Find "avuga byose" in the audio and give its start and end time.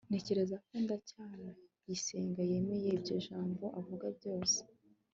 3.79-4.57